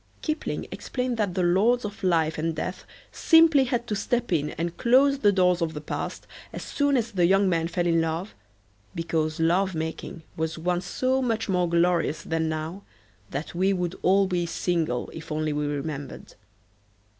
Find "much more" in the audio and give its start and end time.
11.21-11.69